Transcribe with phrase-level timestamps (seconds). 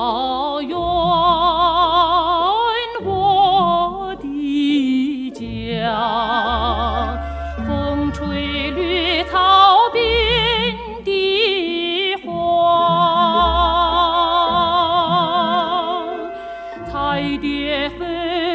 [0.00, 0.74] 草原
[3.04, 7.20] 我的家
[7.58, 10.02] 风吹绿草遍
[11.04, 12.30] 地花
[16.90, 18.49] 彩蝶飞。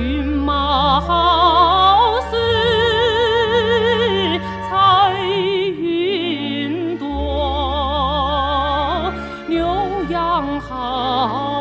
[0.00, 2.30] 骏马好似
[4.66, 7.06] 彩云朵
[9.46, 9.66] 牛
[10.08, 11.59] 羊好。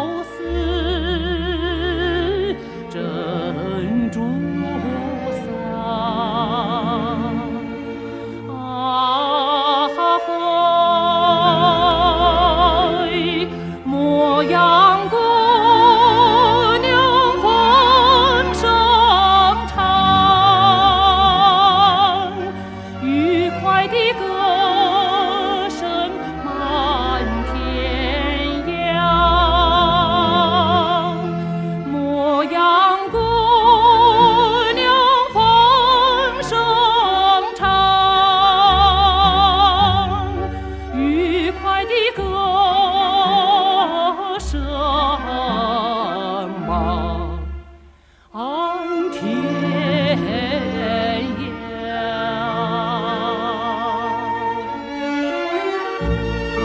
[56.02, 56.59] Música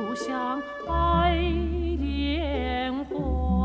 [0.00, 1.34] 就像白
[1.98, 3.59] 莲花。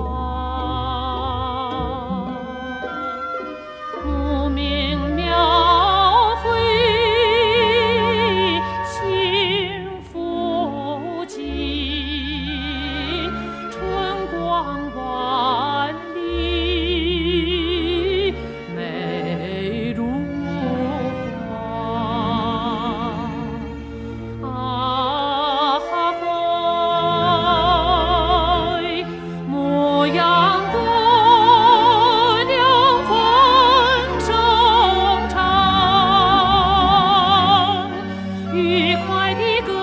[39.26, 39.74] 爱的歌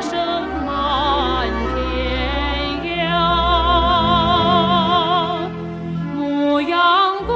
[0.00, 0.14] 声
[0.64, 1.76] 满天
[3.10, 3.18] 涯，
[6.14, 6.78] 牧羊
[7.26, 7.32] 姑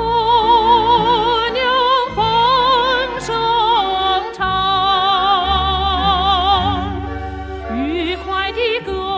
[1.52, 1.58] 娘
[2.14, 2.22] 放
[3.20, 3.34] 声
[4.32, 4.38] 唱，
[7.74, 9.09] 愉快的歌。